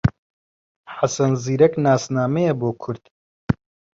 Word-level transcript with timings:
حەسەن 0.95 1.31
زیرەک 1.43 1.73
ناسنامەیە 1.85 2.53
بۆ 2.59 2.69
کورد 2.81 3.03